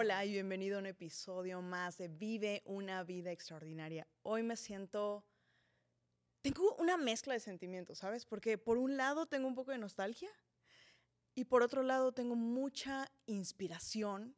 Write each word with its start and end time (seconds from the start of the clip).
Hola 0.00 0.24
y 0.24 0.30
bienvenido 0.30 0.76
a 0.76 0.78
un 0.78 0.86
episodio 0.86 1.60
más 1.60 1.98
de 1.98 2.06
Vive 2.06 2.62
una 2.66 3.02
vida 3.02 3.32
extraordinaria. 3.32 4.06
Hoy 4.22 4.44
me 4.44 4.56
siento... 4.56 5.24
Tengo 6.40 6.76
una 6.76 6.96
mezcla 6.96 7.34
de 7.34 7.40
sentimientos, 7.40 7.98
¿sabes? 7.98 8.24
Porque 8.24 8.58
por 8.58 8.78
un 8.78 8.96
lado 8.96 9.26
tengo 9.26 9.48
un 9.48 9.56
poco 9.56 9.72
de 9.72 9.78
nostalgia 9.78 10.30
y 11.34 11.46
por 11.46 11.64
otro 11.64 11.82
lado 11.82 12.12
tengo 12.12 12.36
mucha 12.36 13.10
inspiración 13.26 14.36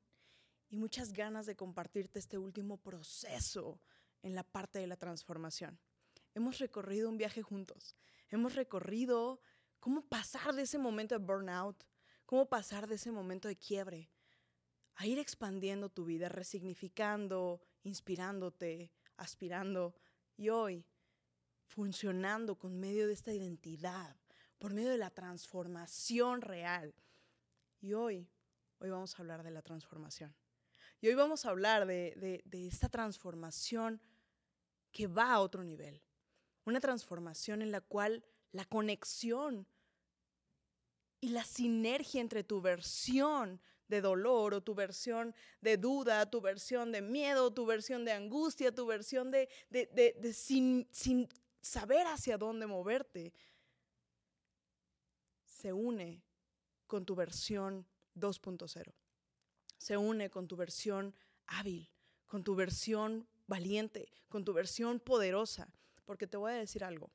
y 0.70 0.78
muchas 0.78 1.12
ganas 1.12 1.44
de 1.44 1.56
compartirte 1.56 2.18
este 2.18 2.38
último 2.38 2.78
proceso 2.78 3.82
en 4.22 4.34
la 4.34 4.44
parte 4.44 4.78
de 4.78 4.86
la 4.86 4.96
transformación. 4.96 5.78
Hemos 6.32 6.58
recorrido 6.58 7.10
un 7.10 7.18
viaje 7.18 7.42
juntos. 7.42 7.94
Hemos 8.30 8.54
recorrido 8.54 9.42
cómo 9.78 10.08
pasar 10.08 10.54
de 10.54 10.62
ese 10.62 10.78
momento 10.78 11.18
de 11.18 11.22
burnout, 11.22 11.84
cómo 12.24 12.48
pasar 12.48 12.86
de 12.86 12.94
ese 12.94 13.12
momento 13.12 13.46
de 13.46 13.58
quiebre 13.58 14.10
a 15.00 15.06
ir 15.06 15.18
expandiendo 15.18 15.88
tu 15.88 16.04
vida, 16.04 16.28
resignificando, 16.28 17.62
inspirándote, 17.84 18.92
aspirando 19.16 19.94
y 20.36 20.50
hoy 20.50 20.84
funcionando 21.64 22.58
con 22.58 22.78
medio 22.78 23.06
de 23.06 23.14
esta 23.14 23.32
identidad, 23.32 24.14
por 24.58 24.74
medio 24.74 24.90
de 24.90 24.98
la 24.98 25.08
transformación 25.08 26.42
real. 26.42 26.94
Y 27.80 27.94
hoy, 27.94 28.28
hoy 28.78 28.90
vamos 28.90 29.14
a 29.14 29.22
hablar 29.22 29.42
de 29.42 29.50
la 29.50 29.62
transformación. 29.62 30.36
Y 31.00 31.08
hoy 31.08 31.14
vamos 31.14 31.46
a 31.46 31.48
hablar 31.48 31.86
de, 31.86 32.44
esta 32.52 32.90
transformación 32.90 34.02
que 34.92 35.06
va 35.06 35.32
a 35.32 35.40
otro 35.40 35.64
nivel. 35.64 36.02
Una 36.66 36.78
transformación 36.78 37.62
en 37.62 37.72
la 37.72 37.80
cual 37.80 38.22
la 38.52 38.66
conexión 38.66 39.66
y 41.22 41.30
la 41.30 41.44
sinergia 41.44 42.20
entre 42.20 42.44
tu 42.44 42.60
versión 42.60 43.62
de 43.90 44.00
dolor 44.00 44.54
o 44.54 44.62
tu 44.62 44.74
versión 44.74 45.34
de 45.60 45.76
duda, 45.76 46.30
tu 46.30 46.40
versión 46.40 46.92
de 46.92 47.02
miedo, 47.02 47.52
tu 47.52 47.66
versión 47.66 48.06
de 48.06 48.12
angustia, 48.12 48.74
tu 48.74 48.86
versión 48.86 49.30
de, 49.30 49.48
sin, 50.32 50.88
sin 50.90 51.28
saber 51.60 52.06
hacia 52.06 52.38
dónde 52.38 52.66
moverte, 52.66 53.34
se 55.44 55.72
une 55.74 56.22
con 56.86 57.04
tu 57.04 57.14
versión 57.14 57.86
2.0 58.16 58.94
se 59.80 59.96
une 59.96 60.28
con 60.28 60.46
tu 60.46 60.56
versión 60.56 61.14
hábil, 61.46 61.90
con 62.26 62.44
tu 62.44 62.54
versión 62.54 63.26
valiente, 63.46 64.12
con 64.28 64.44
tu 64.44 64.52
versión 64.52 65.00
poderosa. 65.00 65.72
Porque 66.04 66.26
te 66.26 66.36
voy 66.36 66.52
a 66.52 66.56
decir 66.56 66.84
algo, 66.84 67.10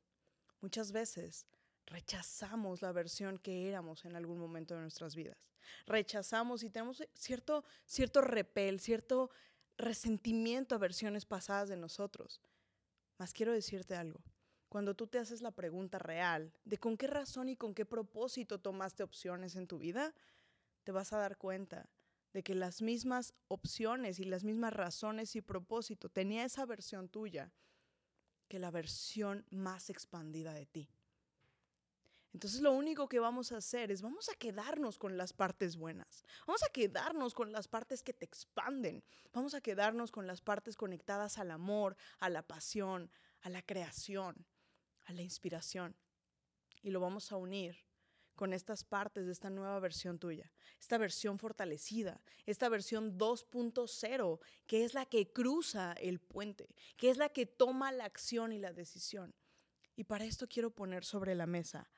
muchas 0.62 0.92
veces 0.92 1.46
rechazamos 1.86 2.82
la 2.82 2.92
versión 2.92 3.38
que 3.38 3.70
éramos 3.70 4.04
en 4.06 4.16
algún 4.16 4.40
momento 4.40 4.74
de 4.74 4.82
nuestras 4.82 5.16
vidas. 5.16 5.38
Rechazamos 5.86 6.64
y 6.64 6.70
tenemos 6.70 7.04
cierto, 7.14 7.64
cierto 7.86 8.22
repel, 8.22 8.80
cierto 8.80 9.30
resentimiento 9.78 10.76
a 10.76 10.80
versiones 10.80 11.26
pasadas 11.26 11.70
de 11.70 11.78
nosotros. 11.78 12.42
Mas 13.18 13.34
quiero 13.34 13.54
decirte 13.54 13.96
algo. 13.96 14.22
Cuando 14.70 14.96
tú 14.96 15.08
te 15.08 15.20
haces 15.20 15.42
la 15.42 15.52
pregunta 15.52 16.00
real 16.00 16.52
de 16.66 16.78
con 16.78 16.98
qué 16.98 17.08
razón 17.08 17.50
y 17.50 17.56
con 17.56 17.74
qué 17.74 17.86
propósito 17.86 18.60
tomaste 18.60 19.04
opciones 19.04 19.56
en 19.56 19.68
tu 19.68 19.78
vida, 19.78 20.14
te 20.84 20.92
vas 20.92 21.14
a 21.14 21.18
dar 21.18 21.38
cuenta 21.38 21.90
de 22.34 22.44
que 22.44 22.56
las 22.56 22.82
mismas 22.82 23.34
opciones 23.48 24.20
y 24.20 24.26
las 24.26 24.44
mismas 24.44 24.74
razones 24.74 25.36
y 25.36 25.42
propósito 25.42 26.10
tenía 26.10 26.44
esa 26.44 26.66
versión 26.66 27.08
tuya 27.08 27.54
que 28.50 28.60
la 28.60 28.72
versión 28.72 29.46
más 29.50 29.90
expandida 29.90 30.54
de 30.54 30.66
ti. 30.66 30.90
Entonces 32.36 32.60
lo 32.60 32.74
único 32.74 33.08
que 33.08 33.22
vamos 33.22 33.54
a 33.54 33.58
hacer 33.58 33.92
es 33.92 34.02
vamos 34.02 34.28
a 34.28 34.36
quedarnos 34.36 34.98
con 34.98 35.16
las 35.16 35.32
partes 35.32 35.78
buenas, 35.78 36.26
vamos 36.46 36.64
a 36.64 36.70
quedarnos 36.70 37.34
con 37.34 37.54
las 37.54 37.70
partes 37.70 38.04
que 38.04 38.12
te 38.12 38.26
expanden, 38.26 39.06
vamos 39.32 39.54
a 39.54 39.62
quedarnos 39.62 40.12
con 40.12 40.28
las 40.28 40.42
partes 40.42 40.76
conectadas 40.76 41.38
al 41.38 41.50
amor, 41.50 41.96
a 42.20 42.28
la 42.28 42.42
pasión, 42.42 43.10
a 43.40 43.50
la 43.50 43.62
creación, 43.62 44.46
a 45.06 45.14
la 45.14 45.22
inspiración. 45.22 45.96
Y 46.82 46.90
lo 46.90 47.00
vamos 47.00 47.32
a 47.32 47.38
unir 47.38 47.78
con 48.36 48.52
estas 48.52 48.84
partes 48.84 49.28
de 49.28 49.32
esta 49.32 49.50
nueva 49.50 49.80
versión 49.80 50.20
tuya, 50.20 50.52
esta 50.78 50.98
versión 50.98 51.40
fortalecida, 51.40 52.22
esta 52.46 52.68
versión 52.68 53.18
2.0, 53.18 54.40
que 54.68 54.84
es 54.84 54.94
la 54.94 55.06
que 55.06 55.32
cruza 55.32 55.94
el 55.94 56.20
puente, 56.20 56.76
que 56.98 57.10
es 57.12 57.16
la 57.16 57.30
que 57.30 57.46
toma 57.46 57.94
la 57.94 58.04
acción 58.04 58.52
y 58.52 58.60
la 58.60 58.74
decisión. 58.74 59.34
Y 59.96 60.04
para 60.04 60.26
esto 60.26 60.48
quiero 60.50 60.72
poner 60.72 61.06
sobre 61.06 61.34
la 61.36 61.48
mesa, 61.48 61.90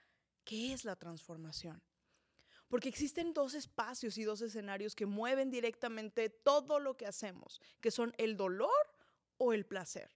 ¿qué 0.48 0.72
es 0.74 0.86
la 0.86 0.96
transformación? 0.96 1.84
Porque 2.70 2.90
existen 2.90 3.34
dos 3.34 3.54
espacios 3.54 4.18
y 4.18 4.24
dos 4.24 4.42
escenarios 4.42 4.96
que 4.96 5.06
mueven 5.06 5.52
directamente 5.52 6.30
todo 6.30 6.80
lo 6.80 6.96
que 6.96 7.06
hacemos, 7.06 7.62
que 7.82 7.92
son 7.92 8.14
el 8.18 8.38
dolor 8.38 8.72
o 9.38 9.54
el 9.54 9.66
placer. 9.66 10.10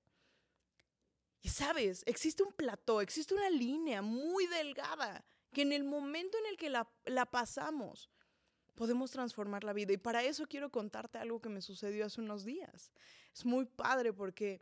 Y 1.41 1.49
sabes, 1.49 2.03
existe 2.05 2.43
un 2.43 2.53
plató, 2.53 3.01
existe 3.01 3.33
una 3.33 3.49
línea 3.49 4.01
muy 4.01 4.47
delgada 4.47 5.25
que 5.51 5.63
en 5.63 5.73
el 5.73 5.83
momento 5.83 6.37
en 6.37 6.45
el 6.45 6.57
que 6.57 6.69
la, 6.69 7.25
pasamos, 7.25 8.09
podemos 8.75 9.11
transformar 9.11 9.63
la 9.63 9.73
vida. 9.73 9.91
Y 9.91 9.97
para 9.97 10.23
eso 10.23 10.47
quiero 10.47 10.71
contarte 10.71 11.17
algo 11.17 11.41
que 11.41 11.49
me 11.49 11.61
sucedió 11.61 12.05
hace 12.05 12.21
unos 12.21 12.45
días. 12.45 12.91
Es 13.33 13.45
muy 13.45 13.65
padre 13.65 14.13
porque 14.13 14.61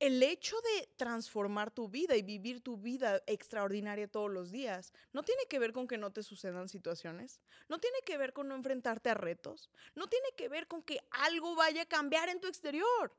el 0.00 0.22
hecho 0.22 0.56
de 0.60 0.88
transformar 0.96 1.70
tu 1.70 1.88
vida 1.88 2.16
y 2.16 2.22
vivir 2.22 2.62
tu 2.62 2.76
vida 2.76 3.22
extraordinaria 3.26 4.06
todos 4.06 4.30
los 4.30 4.50
días 4.50 4.92
no 5.12 5.22
tiene 5.22 5.42
que 5.48 5.58
ver 5.58 5.72
con 5.72 5.88
que 5.88 5.98
no 5.98 6.12
te 6.12 6.22
sucedan 6.22 6.68
situaciones, 6.68 7.40
no 7.68 7.78
tiene 7.80 7.98
que 8.06 8.16
ver 8.16 8.32
con 8.32 8.48
no 8.48 8.54
enfrentarte 8.54 9.10
a 9.10 9.14
retos, 9.14 9.70
no 9.94 10.06
tiene 10.06 10.28
que 10.36 10.48
ver 10.48 10.68
con 10.68 10.82
que 10.82 11.00
algo 11.10 11.56
vaya 11.56 11.82
a 11.82 11.86
cambiar 11.86 12.28
en 12.28 12.40
tu 12.40 12.46
exterior. 12.46 13.12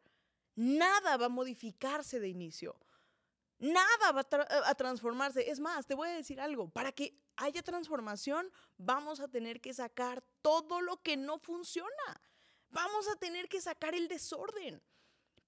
Nada 0.55 1.17
va 1.17 1.25
a 1.25 1.29
modificarse 1.29 2.19
de 2.19 2.29
inicio. 2.29 2.77
Nada 3.59 4.11
va 4.13 4.25
a, 4.69 4.75
transformarse. 4.75 5.49
Es 5.49 5.59
más, 5.59 5.85
te 5.85 5.93
voy 5.93 6.07
a 6.09 6.13
decir 6.13 6.39
algo. 6.39 6.69
Para 6.69 6.93
que 6.93 7.13
haya 7.35 7.61
transformación, 7.61 8.49
vamos 8.77 9.19
a 9.19 9.27
tener 9.27 9.59
que 9.59 9.73
sacar 9.73 10.23
todo 10.41 10.79
lo 10.81 11.01
que 11.01 11.17
no 11.17 11.39
funciona. 11.39 12.21
Vamos 12.69 13.07
a 13.09 13.15
tener 13.17 13.49
que 13.49 13.59
sacar 13.59 13.95
el 13.95 14.07
desorden. 14.07 14.81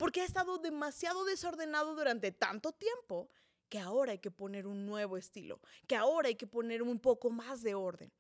Porque 0.02 0.22
ha 0.22 0.26
estado 0.26 0.58
demasiado 0.58 1.26
desordenado 1.26 1.94
durante 1.94 2.32
tanto 2.32 2.72
tiempo 2.72 3.30
que 3.70 3.78
ahora 3.78 4.14
hay 4.14 4.18
que 4.18 4.32
poner 4.32 4.66
un 4.66 4.88
nuevo 4.88 5.16
estilo, 5.16 5.62
que 5.88 5.96
ahora 5.96 6.30
hay 6.30 6.36
que 6.36 6.48
poner 6.48 6.82
un 6.82 7.00
poco 7.00 7.30
más 7.30 7.62
de 7.62 7.76
orden. 7.76 8.12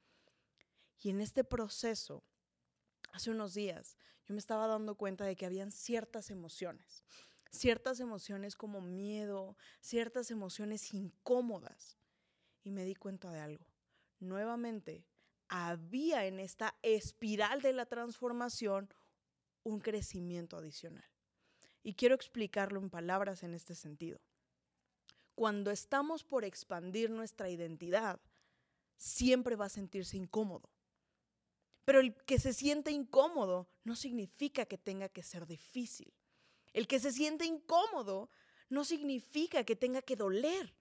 Y 1.01 1.09
en 1.09 1.21
este 1.21 1.43
proceso, 1.43 2.23
hace 3.13 3.31
unos 3.31 3.55
días, 3.55 3.97
yo 4.27 4.35
me 4.35 4.39
estaba 4.39 4.67
dando 4.67 4.93
cuenta 4.93 5.25
de 5.25 5.35
que 5.35 5.47
habían 5.47 5.71
ciertas 5.71 6.29
emociones 6.29 7.03
ciertas 7.51 7.99
emociones 7.99 8.55
como 8.55 8.81
miedo, 8.81 9.57
ciertas 9.81 10.31
emociones 10.31 10.93
incómodas. 10.93 11.97
Y 12.63 12.71
me 12.71 12.85
di 12.85 12.95
cuenta 12.95 13.31
de 13.31 13.39
algo. 13.39 13.65
Nuevamente, 14.19 15.03
había 15.47 16.25
en 16.25 16.39
esta 16.39 16.77
espiral 16.83 17.61
de 17.61 17.73
la 17.73 17.87
transformación 17.87 18.93
un 19.63 19.79
crecimiento 19.79 20.57
adicional. 20.57 21.03
Y 21.83 21.95
quiero 21.95 22.15
explicarlo 22.15 22.79
en 22.79 22.89
palabras 22.89 23.43
en 23.43 23.53
este 23.53 23.75
sentido. 23.75 24.19
Cuando 25.35 25.71
estamos 25.71 26.23
por 26.23 26.45
expandir 26.45 27.09
nuestra 27.09 27.49
identidad, 27.49 28.19
siempre 28.97 29.55
va 29.55 29.65
a 29.65 29.69
sentirse 29.69 30.17
incómodo. 30.17 30.69
Pero 31.85 31.99
el 31.99 32.13
que 32.25 32.39
se 32.39 32.53
siente 32.53 32.91
incómodo 32.91 33.67
no 33.83 33.95
significa 33.95 34.65
que 34.65 34.77
tenga 34.77 35.09
que 35.09 35.23
ser 35.23 35.47
difícil. 35.47 36.13
El 36.73 36.87
que 36.87 36.99
se 36.99 37.11
siente 37.11 37.45
incómodo 37.45 38.29
no 38.69 38.85
significa 38.85 39.63
que 39.63 39.75
tenga 39.75 40.01
que 40.01 40.15
doler. 40.15 40.75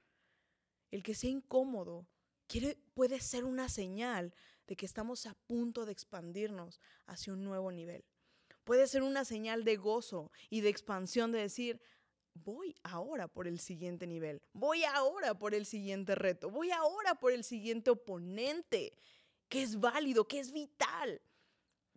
El 0.91 1.03
que 1.03 1.15
sea 1.15 1.31
incómodo 1.31 2.07
puede 2.95 3.21
ser 3.21 3.45
una 3.45 3.69
señal 3.69 4.35
de 4.67 4.77
que 4.77 4.87
estamos 4.87 5.27
a 5.27 5.35
punto 5.35 5.87
de 5.87 5.93
expandirnos 5.93 6.81
hacia 7.07 7.33
un 7.33 7.45
nuevo 7.45 7.73
nivel. 7.73 8.05
Puede 8.65 8.87
ser 8.87 9.03
una 9.03 9.25
señal 9.25 9.65
de 9.65 9.77
gozo 9.77 10.31
y 10.49 10.61
de 10.61 10.69
expansión 10.69 11.33
de 11.33 11.41
decir, 11.41 11.81
voy 12.35 12.77
ahora 12.83 13.27
por 13.29 13.47
el 13.47 13.59
siguiente 13.59 14.07
nivel, 14.07 14.41
voy 14.53 14.85
ahora 14.85 15.35
por 15.39 15.55
el 15.55 15.67
siguiente 15.67 16.15
reto, 16.15 16.51
voy 16.51 16.71
ahora 16.71 17.15
por 17.17 17.33
el 17.33 17.45
siguiente 17.45 17.91
oponente, 17.91 18.93
que 19.49 19.63
es 19.63 19.81
válido, 19.81 20.29
que 20.29 20.39
es 20.41 20.53
vital. 20.53 21.21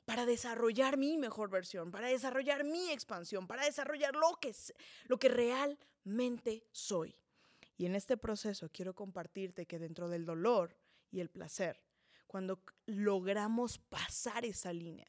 para 0.06 0.26
desarrollar 0.26 0.98
mi 0.98 1.18
mejor 1.18 1.50
versión, 1.50 1.92
para 1.92 2.08
desarrollar 2.10 2.64
mi 2.64 2.92
expansión, 2.92 3.48
para 3.48 3.64
desarrollar 3.64 4.16
lo 4.16 4.38
que, 4.40 4.54
lo 5.06 5.18
que 5.18 5.30
realmente 5.30 6.68
soy. 6.72 7.16
Y 7.78 7.86
en 7.86 7.96
este 7.96 8.18
proceso 8.18 8.70
quiero 8.70 8.94
compartirte 8.94 9.66
que 9.66 9.80
dentro 9.80 10.10
del 10.10 10.26
dolor 10.26 10.78
y 11.10 11.22
el 11.22 11.30
placer, 11.30 11.82
cuando 12.28 12.62
logramos 12.86 13.78
pasar 13.80 14.46
esa 14.46 14.74
línea, 14.74 15.08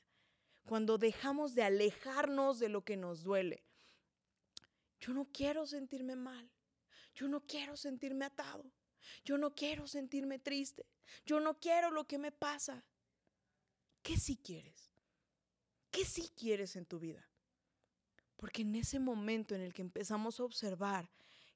cuando 0.66 0.98
dejamos 0.98 1.54
de 1.54 1.62
alejarnos 1.62 2.58
de 2.58 2.68
lo 2.68 2.84
que 2.84 2.96
nos 2.96 3.22
duele, 3.22 3.64
yo 5.00 5.12
no 5.12 5.26
quiero 5.32 5.66
sentirme 5.66 6.16
mal, 6.16 6.50
yo 7.14 7.28
no 7.28 7.40
quiero 7.46 7.76
sentirme 7.76 8.24
atado, 8.24 8.64
yo 9.24 9.38
no 9.38 9.54
quiero 9.54 9.86
sentirme 9.86 10.38
triste, 10.38 10.86
yo 11.26 11.40
no 11.40 11.58
quiero 11.60 11.90
lo 11.90 12.06
que 12.06 12.18
me 12.18 12.32
pasa. 12.32 12.84
¿Qué 14.02 14.16
sí 14.16 14.36
quieres? 14.36 14.90
¿Qué 15.90 16.04
sí 16.04 16.30
quieres 16.36 16.76
en 16.76 16.86
tu 16.86 16.98
vida? 16.98 17.28
Porque 18.36 18.62
en 18.62 18.74
ese 18.74 18.98
momento 18.98 19.54
en 19.54 19.60
el 19.60 19.72
que 19.72 19.82
empezamos 19.82 20.40
a 20.40 20.44
observar 20.44 21.10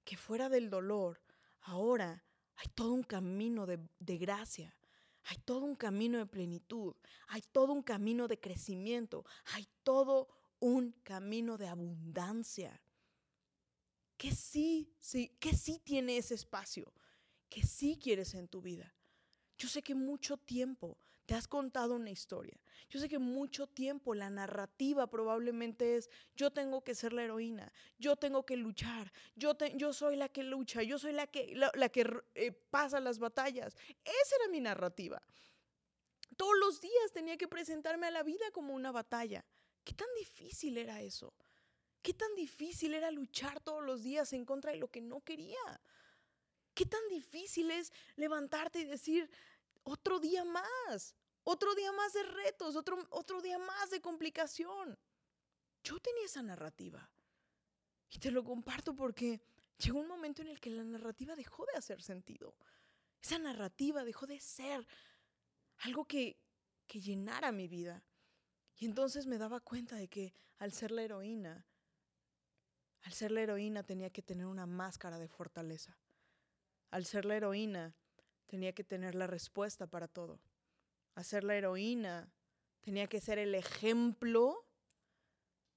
que 0.05 0.17
fuera 0.17 0.49
del 0.49 0.71
dolor, 0.71 1.21
ahora 1.61 2.25
hay 2.57 2.69
todo 2.75 2.93
un 2.93 3.03
camino 3.03 3.67
de, 3.67 3.79
gracia, 4.19 4.75
hay 5.25 5.39
todo 5.39 5.65
un 5.65 5.77
camino 5.77 6.19
de 6.19 6.27
plenitud, 6.27 6.95
hay 7.29 7.43
todo 7.53 7.73
un 7.73 7.83
camino 7.83 8.29
de 8.29 8.39
crecimiento, 8.39 9.25
hay 9.55 9.69
todo 9.83 10.29
un 10.61 10.93
camino 11.03 11.59
de 11.59 11.69
abundancia. 11.69 12.81
Que 14.17 14.33
sí, 14.35 14.93
sí, 14.99 15.37
que 15.39 15.55
sí 15.55 15.81
tiene 15.85 16.17
ese 16.17 16.35
espacio, 16.35 16.93
que 17.49 17.63
sí 17.63 17.99
quieres 18.03 18.35
en 18.35 18.49
tu 18.49 18.61
vida. 18.61 18.95
Yo 19.57 19.69
sé 19.69 19.83
que 19.83 19.95
mucho 19.95 20.37
tiempo 20.37 20.99
te 21.29 21.35
has 21.35 21.47
contado 21.47 21.97
una 21.97 22.09
historia. 22.09 22.59
Yo 22.89 22.99
sé 22.99 23.07
que 23.07 23.19
mucho 23.19 23.67
tiempo 23.67 24.15
la 24.15 24.31
narrativa 24.31 25.07
probablemente 25.09 25.97
es 25.97 26.09
yo 26.35 26.51
tengo 26.51 26.83
que 26.83 26.95
ser 26.95 27.13
la 27.13 27.23
heroína, 27.23 27.71
yo 27.99 28.17
tengo 28.17 28.47
que 28.47 28.57
luchar, 28.57 29.13
yo, 29.37 29.53
yo 29.77 29.93
soy 29.93 30.17
la 30.17 30.31
que 30.31 30.43
lucha, 30.43 30.83
yo 30.83 30.99
soy 30.99 31.13
la 31.13 31.27
que, 31.27 31.55
la, 31.55 31.89
que 31.91 32.11
eh, 32.35 32.51
pasa 32.51 32.99
las 33.01 33.19
batallas. 33.19 33.77
Esa 34.07 34.37
era 34.37 34.49
mi 34.51 34.59
narrativa. 34.61 35.21
Todos 36.39 36.57
los 36.59 36.81
días 36.81 37.13
tenía 37.13 37.37
que 37.37 37.47
presentarme 37.47 38.07
a 38.07 38.11
la 38.11 38.23
vida 38.23 38.51
como 38.55 38.73
una 38.73 38.91
batalla. 38.91 39.45
¿Qué 39.85 39.93
tan 39.93 40.09
difícil 40.19 40.79
era 40.79 41.03
eso? 41.03 41.35
¿Qué 42.01 42.15
tan 42.15 42.35
difícil 42.37 42.95
era 42.95 43.11
luchar 43.11 43.61
todos 43.61 43.85
los 43.85 44.03
días 44.03 44.33
en 44.33 44.47
contra 44.47 44.73
de 44.73 44.79
lo 44.79 44.89
que 44.89 45.03
no 45.03 45.21
quería? 45.21 45.83
¿Qué 46.73 46.87
tan 46.87 47.07
difícil 47.11 47.71
es 47.71 47.93
levantarte 48.17 48.79
y 48.79 48.85
decir, 48.85 49.29
otro 49.89 50.21
día 50.21 50.45
más, 50.45 51.15
otro 51.45 51.75
día 51.75 51.93
más 51.93 52.13
de 52.13 52.23
retos, 52.23 52.77
otro, 52.77 53.07
otro 53.11 53.41
día 53.41 53.59
más 53.59 53.91
de 53.91 54.01
complicación. 54.01 54.99
Yo 55.83 55.99
tenía 55.99 56.27
esa 56.27 56.43
narrativa. 56.43 57.11
Y 58.11 58.19
te 58.19 58.31
lo 58.31 58.45
comparto 58.45 58.95
porque 58.95 59.41
llegó 59.79 60.01
un 60.01 60.09
momento 60.09 60.43
en 60.43 60.49
el 60.49 60.61
que 60.61 60.71
la 60.71 60.85
narrativa 60.85 61.35
dejó 61.37 61.65
de 61.67 61.79
hacer 61.79 62.03
sentido. 62.03 62.55
Esa 63.21 63.39
narrativa 63.39 64.05
dejó 64.05 64.27
de 64.27 64.41
ser 64.41 64.87
algo 65.79 66.05
que, 66.05 66.39
que 66.87 67.01
llenara 67.01 67.53
mi 67.53 67.69
vida. 67.69 68.03
Y 68.77 68.85
entonces 68.85 69.27
me 69.27 69.39
daba 69.39 69.61
cuenta 69.61 69.97
de 69.97 70.09
que 70.09 70.35
al 70.59 70.73
ser 70.73 70.91
la 70.91 71.03
heroína, 71.03 71.67
al 73.03 73.13
ser 73.13 73.31
la 73.31 73.41
heroína 73.41 73.83
tenía 73.83 74.11
que 74.11 74.23
tener 74.23 74.47
una 74.47 74.67
máscara 74.67 75.19
de 75.19 75.29
fortaleza. 75.29 75.99
Al 76.91 77.05
ser 77.05 77.25
la 77.25 77.37
heroína 77.37 77.95
tenía 78.49 78.73
que 78.73 78.83
tener 78.83 79.15
la 79.15 79.27
respuesta 79.27 79.87
para 79.87 80.09
todo. 80.09 80.41
Hacer 81.15 81.45
la 81.45 81.55
heroína 81.55 82.33
tenía 82.81 83.07
que 83.07 83.21
ser 83.21 83.39
el 83.39 83.55
ejemplo 83.55 84.67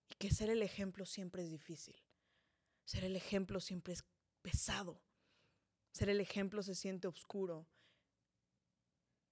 y 0.10 0.16
que 0.16 0.32
ser 0.32 0.50
el 0.50 0.64
ejemplo 0.64 1.06
siempre 1.06 1.44
es 1.44 1.50
difícil. 1.52 1.96
Ser 2.86 3.04
el 3.04 3.16
ejemplo 3.16 3.60
siempre 3.60 3.94
es 3.94 4.04
pesado. 4.42 5.02
Ser 5.92 6.10
el 6.10 6.22
ejemplo 6.22 6.64
se 6.64 6.76
siente 6.76 7.08
oscuro. 7.08 7.68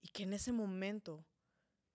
Y 0.01 0.09
que 0.09 0.23
en 0.23 0.33
ese 0.33 0.51
momento, 0.51 1.25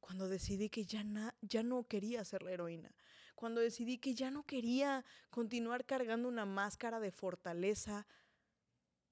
cuando 0.00 0.29
decidí 0.29 0.69
que 0.69 0.85
ya, 0.85 1.05
ya 1.41 1.62
no 1.62 1.85
quería 1.85 2.25
ser 2.25 2.43
la 2.43 2.52
heroína, 2.52 2.94
cuando 3.35 3.61
decidí 3.61 3.99
que 3.99 4.14
ya 4.14 4.31
no 4.31 4.44
quería 4.44 5.05
continuar 5.31 5.85
cargando 5.85 6.29
una 6.29 6.46
máscara 6.46 7.00
de 7.00 7.11
fortaleza 7.11 8.06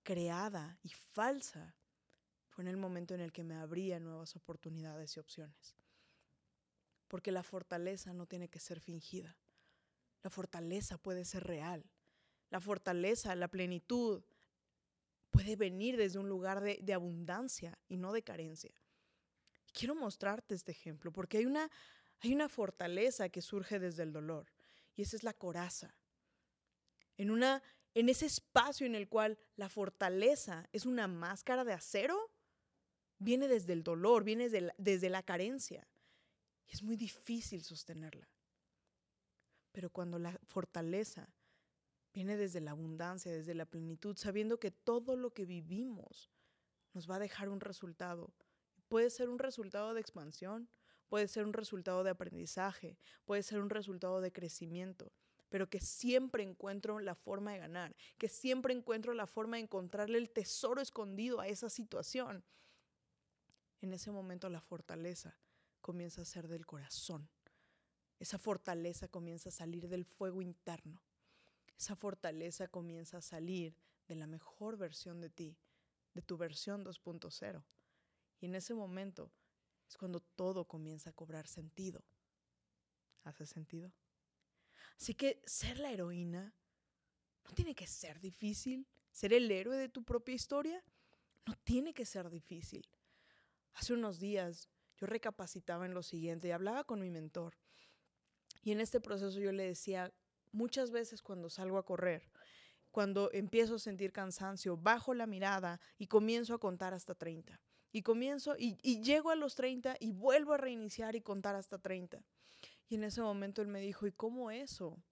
creada 0.02 0.78
y 0.82 0.90
falsa, 0.90 1.74
fue 2.52 2.64
en 2.64 2.68
el 2.68 2.76
momento 2.76 3.14
en 3.14 3.20
el 3.20 3.32
que 3.32 3.44
me 3.44 3.54
abría 3.54 3.98
nuevas 3.98 4.36
oportunidades 4.36 5.16
y 5.16 5.20
opciones. 5.20 5.74
Porque 7.08 7.32
la 7.32 7.42
fortaleza 7.42 8.12
no 8.12 8.26
tiene 8.26 8.48
que 8.48 8.60
ser 8.60 8.78
fingida. 8.78 9.38
La 10.22 10.28
fortaleza 10.28 10.98
puede 10.98 11.24
ser 11.24 11.44
real. 11.44 11.82
La 12.50 12.60
fortaleza, 12.60 13.34
la 13.36 13.48
plenitud, 13.48 14.22
puede 15.30 15.56
venir 15.56 15.96
desde 15.96 16.18
un 16.18 16.28
lugar 16.28 16.60
de, 16.60 16.92
abundancia 16.92 17.78
y 17.88 17.96
no 17.96 18.12
de 18.12 18.22
carencia. 18.22 18.74
quiero 19.72 19.94
mostrarte 19.94 20.54
este 20.54 20.72
ejemplo 20.72 21.10
porque 21.10 21.38
hay 21.38 21.46
una, 21.46 21.70
hay 22.20 22.34
una 22.34 22.50
fortaleza 22.50 23.30
que 23.30 23.40
surge 23.40 23.78
desde 23.78 24.02
el 24.02 24.12
dolor 24.12 24.52
y 24.94 25.00
esa 25.00 25.16
es 25.16 25.22
la 25.22 25.32
coraza. 25.32 25.94
En, 27.16 27.30
una, 27.30 27.62
en 27.94 28.10
ese 28.10 28.26
espacio 28.26 28.86
en 28.86 28.94
el 28.94 29.08
cual 29.08 29.38
la 29.56 29.70
fortaleza 29.70 30.68
es 30.72 30.84
una 30.84 31.08
máscara 31.08 31.64
de 31.64 31.72
acero, 31.72 32.30
viene 33.22 33.48
desde 33.48 33.72
el 33.72 33.82
dolor, 33.82 34.24
viene 34.24 34.48
desde 34.48 35.10
la, 35.10 35.22
carencia. 35.22 35.86
Y 36.66 36.72
es 36.72 36.82
muy 36.82 36.96
difícil 36.96 37.62
sostenerla. 37.62 38.28
Pero 39.72 39.90
cuando 39.90 40.18
la 40.18 40.38
fortaleza 40.44 41.28
viene 42.12 42.36
desde 42.36 42.60
la 42.60 42.72
abundancia, 42.72 43.32
desde 43.32 43.54
la 43.54 43.64
plenitud, 43.64 44.16
sabiendo 44.16 44.58
que 44.58 44.70
todo 44.70 45.16
lo 45.16 45.32
que 45.32 45.46
vivimos 45.46 46.30
nos 46.92 47.08
va 47.08 47.16
a 47.16 47.20
dejar 47.20 47.48
un 47.48 47.60
resultado. 47.60 48.34
Puede 48.88 49.08
ser 49.08 49.30
un 49.30 49.38
resultado 49.38 49.94
de 49.94 50.00
expansión, 50.00 50.68
puede 51.08 51.26
ser 51.28 51.46
un 51.46 51.54
resultado 51.54 52.04
de 52.04 52.10
aprendizaje, 52.10 52.98
puede 53.24 53.42
ser 53.42 53.60
un 53.60 53.70
resultado 53.70 54.20
de 54.20 54.32
crecimiento, 54.32 55.10
pero 55.48 55.70
que 55.70 55.80
siempre 55.80 56.42
encuentro 56.42 56.98
la 56.98 57.14
forma 57.14 57.52
de 57.52 57.60
ganar, 57.60 57.96
que 58.18 58.28
siempre 58.28 58.74
encuentro 58.74 59.14
la 59.14 59.26
forma 59.26 59.56
de 59.56 59.62
encontrarle 59.62 60.18
el 60.18 60.28
tesoro 60.28 60.82
escondido 60.82 61.40
a 61.40 61.48
esa 61.48 61.70
situación 61.70 62.44
en 63.82 63.92
ese 63.92 64.10
momento 64.10 64.48
la 64.48 64.60
fortaleza 64.60 65.36
comienza 65.80 66.22
a 66.22 66.24
ser 66.24 66.48
del 66.48 66.66
corazón. 66.66 67.28
Esa 68.18 68.38
fortaleza 68.38 69.08
comienza 69.08 69.48
a 69.48 69.52
salir 69.52 69.88
del 69.88 70.04
fuego 70.04 70.40
interno. 70.40 71.02
Esa 71.76 71.96
fortaleza 71.96 72.68
comienza 72.68 73.18
a 73.18 73.22
salir 73.22 73.76
de 74.06 74.14
la 74.14 74.26
mejor 74.26 74.76
versión 74.76 75.20
de 75.20 75.30
ti, 75.30 75.58
de 76.14 76.22
tu 76.22 76.36
versión 76.36 76.84
2.0. 76.84 77.64
Y 78.40 78.46
en 78.46 78.54
ese 78.54 78.74
momento 78.74 79.32
es 79.88 79.96
cuando 79.96 80.20
todo 80.20 80.66
comienza 80.66 81.10
a 81.10 81.12
cobrar 81.12 81.48
sentido. 81.48 82.04
¿Hace 83.24 83.46
sentido? 83.46 83.92
Así 84.96 85.14
que 85.14 85.42
ser 85.44 85.78
la 85.80 85.90
heroína 85.90 86.54
no 87.44 87.50
tiene 87.52 87.74
que 87.74 87.86
ser 87.86 88.20
difícil. 88.20 88.86
Ser 89.10 89.32
el 89.32 89.50
héroe 89.50 89.76
de 89.76 89.88
tu 89.88 90.04
propia 90.04 90.34
historia 90.34 90.82
no 91.46 91.56
tiene 91.64 91.92
que 91.92 92.06
ser 92.06 92.30
difícil. 92.30 92.86
Hace 93.74 93.94
unos 93.94 94.18
días 94.18 94.68
yo 94.96 95.06
recapacitaba 95.06 95.86
en 95.86 95.94
lo 95.94 96.02
siguiente 96.02 96.48
y 96.48 96.52
hablaba 96.52 96.84
con 96.84 97.00
mi 97.00 97.10
mentor. 97.10 97.54
Y 98.62 98.72
en 98.72 98.80
este 98.80 99.00
proceso 99.00 99.40
yo 99.40 99.52
le 99.52 99.64
decía, 99.64 100.12
muchas 100.52 100.90
veces 100.90 101.22
cuando 101.22 101.50
salgo 101.50 101.78
a 101.78 101.84
correr, 101.84 102.30
cuando 102.90 103.30
empiezo 103.32 103.76
a 103.76 103.78
sentir 103.78 104.12
cansancio, 104.12 104.76
bajo 104.76 105.14
la 105.14 105.26
mirada 105.26 105.80
y 105.98 106.06
comienzo 106.06 106.54
a 106.54 106.60
contar 106.60 106.94
hasta 106.94 107.14
30. 107.14 107.60
Y 107.90 108.02
comienzo 108.02 108.54
y, 108.58 108.76
llego 109.02 109.30
a 109.30 109.36
los 109.36 109.54
30 109.54 109.96
y 110.00 110.12
vuelvo 110.12 110.54
a 110.54 110.58
reiniciar 110.58 111.14
y 111.16 111.20
contar 111.20 111.54
hasta 111.54 111.78
30. 111.78 112.24
Y 112.88 112.94
en 112.94 113.04
ese 113.04 113.20
momento 113.20 113.60
él 113.60 113.68
me 113.68 113.80
dijo, 113.80 114.06
¿y 114.06 114.12
cómo 114.12 114.50
eso 114.50 115.02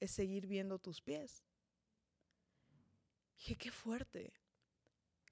es 0.00 0.10
seguir 0.10 0.46
viendo 0.46 0.78
tus 0.78 1.00
pies? 1.00 1.44
dije, 3.36 3.56
qué 3.56 3.70
fuerte. 3.72 4.32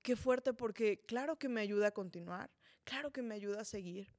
Qué 0.02 0.16
fuerte 0.16 0.52
porque 0.52 1.00
claro 1.06 1.38
que 1.38 1.48
me 1.48 1.60
ayuda 1.60 1.88
a 1.88 1.92
continuar, 1.92 2.50
claro 2.84 3.10
que 3.10 3.22
me 3.22 3.34
ayuda 3.34 3.60
a 3.60 3.64
seguir, 3.64 4.14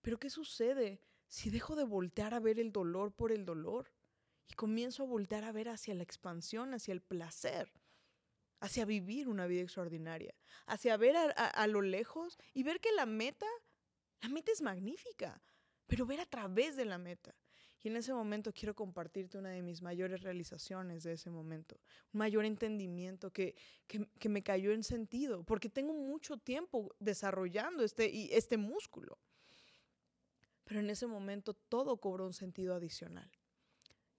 pero 0.00 0.18
¿qué 0.18 0.30
sucede 0.30 1.00
si 1.28 1.50
dejo 1.50 1.76
de 1.76 1.84
voltear 1.84 2.34
a 2.34 2.40
ver 2.40 2.58
el 2.58 2.72
dolor 2.72 3.12
por 3.12 3.32
el 3.32 3.44
dolor 3.44 3.92
y 4.46 4.54
comienzo 4.54 5.02
a 5.02 5.06
voltear 5.06 5.44
a 5.44 5.52
ver 5.52 5.68
hacia 5.68 5.94
la 5.94 6.02
expansión, 6.02 6.74
hacia 6.74 6.92
el 6.92 7.00
placer, 7.00 7.72
hacia 8.60 8.84
vivir 8.84 9.28
una 9.28 9.46
vida 9.46 9.62
extraordinaria, 9.62 10.34
hacia 10.66 10.96
ver 10.96 11.16
a, 11.16 11.30
a 11.30 11.66
lo 11.66 11.82
lejos 11.82 12.38
y 12.52 12.62
ver 12.62 12.80
que 12.80 12.92
la 12.92 13.06
meta, 13.06 13.46
la 14.20 14.28
meta 14.28 14.52
es 14.52 14.62
magnífica, 14.62 15.42
pero 15.86 16.06
ver 16.06 16.20
a 16.20 16.26
través 16.26 16.76
de 16.76 16.84
la 16.84 16.98
meta. 16.98 17.34
Y 17.82 17.88
en 17.88 17.96
ese 17.96 18.14
momento 18.14 18.52
quiero 18.52 18.74
compartirte 18.74 19.38
una 19.38 19.50
de 19.50 19.62
mis 19.62 19.82
mayores 19.82 20.20
realizaciones 20.22 21.02
de 21.02 21.14
ese 21.14 21.30
momento, 21.30 21.80
un 22.12 22.18
mayor 22.18 22.44
entendimiento 22.44 23.32
que, 23.32 23.56
que, 23.86 24.28
me 24.28 24.42
cayó 24.42 24.72
en 24.72 24.84
sentido, 24.84 25.42
porque 25.42 25.68
tengo 25.68 25.92
mucho 25.92 26.36
tiempo 26.36 26.94
desarrollando 27.00 27.82
este, 27.82 28.36
este 28.36 28.56
músculo. 28.56 29.18
Pero 30.64 30.78
en 30.78 30.90
ese 30.90 31.06
momento 31.08 31.54
todo 31.54 31.96
cobró 31.96 32.26
un 32.26 32.32
sentido 32.32 32.74
adicional. 32.74 33.30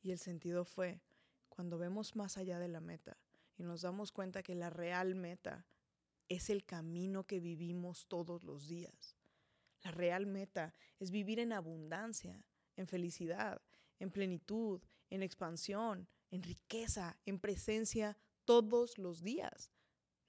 Y 0.02 0.12
el 0.12 0.20
sentido 0.20 0.66
fue 0.66 1.00
cuando 1.48 1.78
vemos 1.78 2.18
más 2.18 2.38
allá 2.38 2.60
de 2.60 2.68
la 2.68 2.82
meta 2.82 3.18
y 3.58 3.64
nos 3.64 3.82
damos 3.82 4.12
cuenta 4.12 4.44
que 4.44 4.56
la 4.56 4.70
real 4.70 5.16
meta 5.16 5.66
es 6.28 6.50
el 6.50 6.66
camino 6.66 7.26
que 7.26 7.40
vivimos 7.40 8.08
todos 8.08 8.44
los 8.44 8.68
días. 8.68 9.16
La 9.84 9.92
real 9.92 10.26
meta 10.26 10.74
es 11.00 11.12
vivir 11.12 11.40
en 11.40 11.54
abundancia, 11.54 12.44
en 12.76 12.88
felicidad, 12.88 13.62
en 14.00 14.12
plenitud, 14.12 14.82
en 15.10 15.24
expansión, 15.24 16.08
en 16.32 16.44
riqueza, 16.44 17.18
en 17.26 17.40
presencia 17.40 18.18
todos 18.46 18.98
los 18.98 19.22
días, 19.22 19.72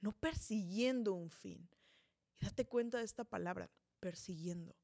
no 0.01 0.13
persiguiendo 0.13 1.15
un 1.15 1.31
fin. 1.31 1.69
Y 2.41 2.45
date 2.45 2.67
cuenta 2.67 2.99
de 2.99 3.05
esta 3.05 3.25
palabra, 3.25 3.71
persiguiendo. 4.01 4.77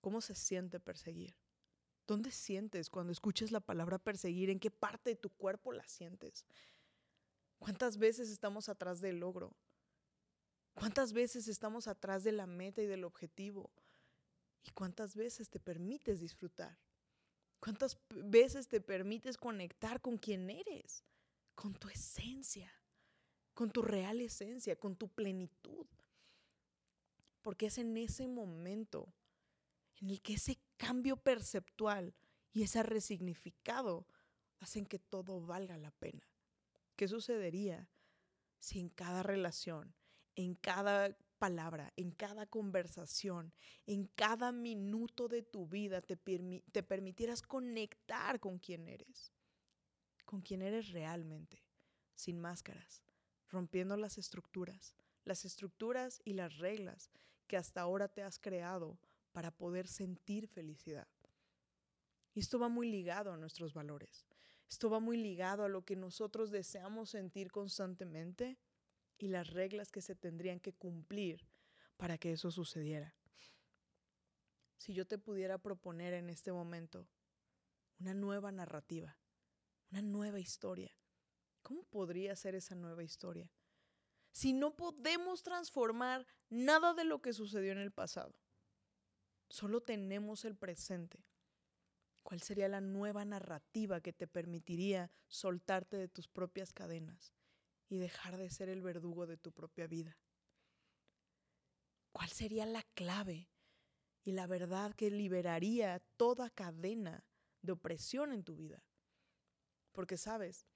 ¿Cómo 0.00 0.20
se 0.20 0.34
siente 0.34 0.80
perseguir? 0.80 1.34
¿Dónde 2.06 2.30
sientes 2.30 2.90
cuando 2.90 3.12
escuches 3.12 3.50
la 3.50 3.60
palabra 3.60 3.98
perseguir? 3.98 4.50
¿En 4.50 4.60
qué 4.60 4.70
parte 4.70 5.10
de 5.10 5.16
tu 5.16 5.30
cuerpo 5.30 5.72
la 5.72 5.86
sientes? 5.88 6.44
¿Cuántas 7.58 7.96
veces 7.96 8.28
estamos 8.28 8.68
atrás 8.68 9.00
del 9.00 9.20
logro? 9.20 9.56
¿Cuántas 10.74 11.14
veces 11.14 11.48
estamos 11.48 11.86
atrás 11.86 12.24
de 12.24 12.32
la 12.32 12.46
meta 12.46 12.82
y 12.82 12.86
del 12.86 13.04
objetivo? 13.04 13.70
¿Y 14.64 14.70
cuántas 14.70 15.14
veces 15.14 15.50
te 15.50 15.60
permites 15.60 16.20
disfrutar? 16.20 16.78
¿Cuántas 17.60 17.98
veces 18.10 18.68
te 18.68 18.80
permites 18.80 19.36
conectar 19.36 20.00
con 20.00 20.18
quien 20.18 20.50
eres? 20.50 21.04
Con 21.54 21.74
tu 21.74 21.88
esencia, 21.88 22.72
con 23.52 23.70
tu 23.70 23.82
real 23.82 24.20
esencia, 24.20 24.76
con 24.76 24.96
tu 24.96 25.08
plenitud. 25.08 25.86
Porque 27.42 27.66
es 27.66 27.78
en 27.78 27.96
ese 27.96 28.26
momento 28.26 29.14
en 30.00 30.10
el 30.10 30.20
que 30.20 30.34
ese 30.34 30.58
cambio 30.76 31.16
perceptual 31.16 32.14
y 32.52 32.62
ese 32.62 32.82
resignificado 32.82 34.06
hacen 34.60 34.86
que 34.86 34.98
todo 34.98 35.40
valga 35.40 35.76
la 35.76 35.90
pena. 35.90 36.26
¿Qué 36.96 37.08
sucedería 37.08 37.88
si 38.58 38.80
en 38.80 38.88
cada 38.88 39.22
relación, 39.22 39.94
en 40.36 40.54
cada 40.54 41.16
palabra, 41.38 41.92
en 41.96 42.10
cada 42.10 42.46
conversación, 42.46 43.52
en 43.86 44.06
cada 44.06 44.52
minuto 44.52 45.28
de 45.28 45.42
tu 45.42 45.66
vida 45.66 46.00
te, 46.00 46.16
te 46.16 46.82
permitieras 46.82 47.42
conectar 47.42 48.40
con 48.40 48.58
quien 48.58 48.88
eres, 48.88 49.32
con 50.24 50.40
quien 50.40 50.62
eres 50.62 50.90
realmente, 50.90 51.62
sin 52.14 52.40
máscaras, 52.40 53.02
rompiendo 53.48 53.96
las 53.96 54.18
estructuras, 54.18 54.94
las 55.24 55.44
estructuras 55.44 56.20
y 56.24 56.34
las 56.34 56.58
reglas 56.58 57.10
que 57.46 57.56
hasta 57.56 57.80
ahora 57.80 58.08
te 58.08 58.22
has 58.22 58.38
creado 58.38 58.98
para 59.32 59.50
poder 59.50 59.86
sentir 59.86 60.48
felicidad. 60.48 61.08
Y 62.34 62.40
esto 62.40 62.58
va 62.58 62.68
muy 62.68 62.90
ligado 62.90 63.32
a 63.32 63.36
nuestros 63.36 63.74
valores. 63.74 64.26
Esto 64.68 64.90
va 64.90 64.98
muy 64.98 65.16
ligado 65.16 65.64
a 65.64 65.68
lo 65.68 65.84
que 65.84 65.94
nosotros 65.94 66.50
deseamos 66.50 67.10
sentir 67.10 67.52
constantemente 67.52 68.58
y 69.18 69.28
las 69.28 69.50
reglas 69.50 69.90
que 69.90 70.00
se 70.00 70.14
tendrían 70.14 70.60
que 70.60 70.72
cumplir 70.72 71.46
para 71.96 72.18
que 72.18 72.32
eso 72.32 72.50
sucediera. 72.50 73.14
Si 74.76 74.92
yo 74.92 75.06
te 75.06 75.18
pudiera 75.18 75.58
proponer 75.58 76.14
en 76.14 76.28
este 76.28 76.52
momento 76.52 77.08
una 77.98 78.14
nueva 78.14 78.52
narrativa, 78.52 79.16
una 79.90 80.02
nueva 80.02 80.40
historia, 80.40 80.90
¿cómo 81.62 81.84
podría 81.84 82.36
ser 82.36 82.54
esa 82.54 82.74
nueva 82.74 83.02
historia? 83.02 83.50
Si 84.32 84.52
no 84.52 84.74
podemos 84.74 85.42
transformar 85.42 86.26
nada 86.50 86.92
de 86.92 87.04
lo 87.04 87.22
que 87.22 87.32
sucedió 87.32 87.72
en 87.72 87.78
el 87.78 87.92
pasado, 87.92 88.34
Solo 89.54 89.82
tenemos 89.82 90.44
el 90.44 90.56
presente. 90.56 91.24
¿Cuál 92.22 92.40
sería 92.40 92.68
la 92.68 92.80
nueva 92.80 93.24
narrativa 93.24 94.00
que 94.00 94.12
te 94.12 94.26
permitiría 94.26 95.12
soltarte 95.28 95.96
de 95.96 96.08
tus 96.08 96.26
propias 96.26 96.72
cadenas 96.72 97.32
y 97.94 97.98
dejar 97.98 98.36
de 98.36 98.50
ser 98.50 98.68
el 98.68 98.82
verdugo 98.82 99.24
de 99.24 99.36
tu 99.36 99.52
propia 99.52 99.86
vida? 99.86 100.18
¿Cuál 102.12 102.28
sería 102.28 102.66
la 102.66 102.82
clave 102.94 103.48
y 104.24 104.32
la 104.32 104.48
verdad 104.48 104.94
que 104.94 105.10
liberaría 105.10 106.00
toda 106.16 106.50
cadena 106.50 107.24
de 107.62 107.72
opresión 107.72 108.32
en 108.32 108.42
tu 108.42 108.56
vida? 108.56 108.82
Porque 109.92 110.16
sabes, 110.16 110.66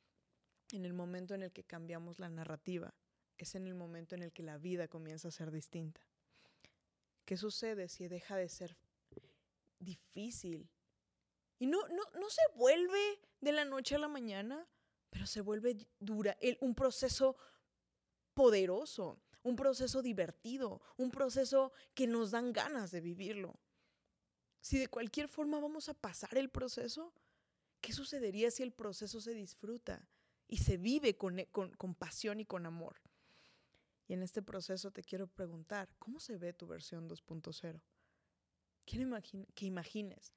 en 0.71 0.85
el 0.85 0.93
momento 0.93 1.35
en 1.35 1.43
el 1.43 1.53
que 1.53 1.65
cambiamos 1.65 2.21
la 2.21 2.29
narrativa, 2.29 2.95
es 3.37 3.57
en 3.57 3.67
el 3.67 3.75
momento 3.75 4.15
en 4.15 4.23
el 4.23 4.33
que 4.33 4.45
la 4.45 4.59
vida 4.59 4.87
comienza 4.87 5.27
a 5.27 5.33
ser 5.33 5.51
distinta. 5.51 6.01
¿Qué 7.25 7.37
sucede 7.37 7.89
si 7.89 8.07
deja 8.07 8.37
de 8.37 8.49
ser 8.49 8.77
difícil? 9.81 10.71
Y 11.59 11.67
no, 11.67 11.81
no, 11.89 12.03
no 12.15 12.31
se 12.31 12.43
vuelve 12.55 13.21
de 13.41 13.51
la 13.51 13.65
noche 13.65 13.97
a 13.97 13.99
la 13.99 14.09
mañana, 14.09 14.69
pero 15.11 15.27
se 15.27 15.41
vuelve 15.41 15.77
dura, 15.99 16.37
un 16.61 16.75
proceso 16.75 17.37
poderoso, 18.35 19.21
un 19.43 19.57
proceso 19.57 20.03
divertido, 20.03 20.81
un 20.97 21.11
proceso 21.11 21.73
que 21.95 22.07
nos 22.07 22.31
dan 22.31 22.53
ganas 22.53 22.91
de 22.91 23.01
vivirlo. 23.01 23.59
Si 24.61 24.79
de 24.79 24.89
cualquier 24.89 25.29
forma 25.29 25.61
vamos 25.61 25.89
a 25.89 25.95
pasar 25.95 26.37
el 26.37 26.51
proceso, 26.51 27.13
¿qué 27.81 27.93
sucedería 27.93 28.51
si 28.51 28.63
el 28.63 28.73
proceso 28.73 29.21
se 29.21 29.35
disfruta 29.35 30.09
y 30.47 30.59
se 30.59 30.77
vive 30.77 31.17
con, 31.17 31.45
con, 31.53 31.73
con 31.73 31.95
pasión 31.95 32.41
y 32.41 32.45
con 32.45 32.67
amor? 32.67 33.01
Y 34.07 34.15
en 34.15 34.23
este 34.23 34.43
proceso 34.43 34.91
te 34.91 35.03
quiero 35.03 35.27
preguntar, 35.27 35.89
¿cómo 35.99 36.19
se 36.19 36.37
ve 36.37 36.53
tu 36.53 36.67
versión 36.67 37.09
2.0? 37.09 37.83
Quiero 38.85 39.21
que 39.55 39.67
imagines, 39.67 40.33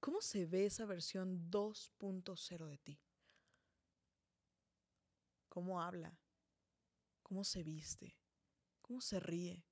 ¿cómo 0.00 0.22
se 0.22 0.46
ve 0.46 0.64
esa 0.64 0.86
versión 0.86 1.50
2.0 1.50 2.66
de 2.66 2.78
ti? 2.78 2.98
¿Cómo 5.48 5.80
habla? 5.82 6.18
¿Cómo 7.22 7.44
se 7.44 7.62
viste? 7.62 8.16
¿Cómo 8.82 9.00
se 9.00 9.20
ríe? 9.20 9.64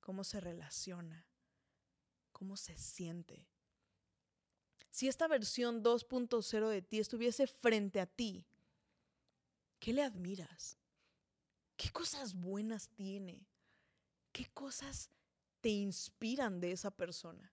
¿Cómo 0.00 0.24
se 0.24 0.40
relaciona? 0.40 1.26
¿Cómo 2.32 2.56
se 2.56 2.76
siente? 2.76 3.46
Si 4.90 5.08
esta 5.08 5.26
versión 5.28 5.82
2.0 5.82 6.68
de 6.68 6.82
ti 6.82 7.00
estuviese 7.00 7.46
frente 7.46 8.00
a 8.00 8.06
ti, 8.06 8.46
¿qué 9.80 9.92
le 9.92 10.02
admiras? 10.02 10.78
¿Qué 11.76 11.90
cosas 11.90 12.34
buenas 12.34 12.88
tiene? 12.90 13.46
¿Qué 14.32 14.46
cosas 14.52 15.10
te 15.60 15.70
inspiran 15.70 16.60
de 16.60 16.72
esa 16.72 16.90
persona? 16.90 17.52